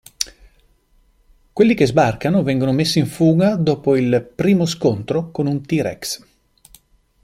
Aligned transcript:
Quelli 1.53 1.75
che 1.75 1.85
sbarcano 1.85 2.41
vengono 2.41 2.71
messi 2.71 2.97
in 2.97 3.05
fuga 3.05 3.55
dopo 3.55 3.95
il 3.95 4.27
primo 4.35 4.65
scontro 4.65 5.29
con 5.29 5.45
un 5.45 5.61
T-rex. 5.63 6.25